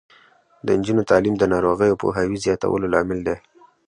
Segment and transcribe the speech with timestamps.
[0.65, 3.37] د نجونو تعلیم د ناروغیو پوهاوي زیاتولو لامل دی.